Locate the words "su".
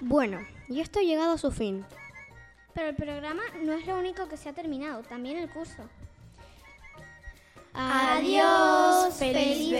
1.38-1.50